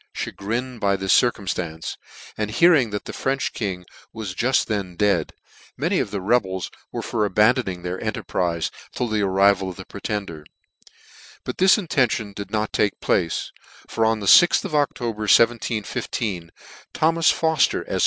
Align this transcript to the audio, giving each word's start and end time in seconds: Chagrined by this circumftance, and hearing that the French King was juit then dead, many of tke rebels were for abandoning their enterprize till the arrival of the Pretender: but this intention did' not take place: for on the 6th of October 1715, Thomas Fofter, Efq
Chagrined 0.13 0.79
by 0.81 0.95
this 0.95 1.13
circumftance, 1.13 1.95
and 2.35 2.49
hearing 2.49 2.89
that 2.89 3.05
the 3.05 3.13
French 3.13 3.53
King 3.53 3.85
was 4.11 4.33
juit 4.33 4.65
then 4.67 4.95
dead, 4.95 5.31
many 5.77 5.99
of 5.99 6.09
tke 6.09 6.25
rebels 6.25 6.71
were 6.91 7.03
for 7.03 7.23
abandoning 7.23 7.83
their 7.83 8.03
enterprize 8.03 8.71
till 8.93 9.07
the 9.07 9.21
arrival 9.21 9.69
of 9.69 9.75
the 9.75 9.85
Pretender: 9.85 10.43
but 11.43 11.59
this 11.59 11.77
intention 11.77 12.33
did' 12.33 12.49
not 12.49 12.73
take 12.73 12.99
place: 12.99 13.51
for 13.87 14.03
on 14.03 14.21
the 14.21 14.25
6th 14.25 14.65
of 14.65 14.73
October 14.73 15.29
1715, 15.29 16.49
Thomas 16.95 17.31
Fofter, 17.31 17.87
Efq 17.87 17.99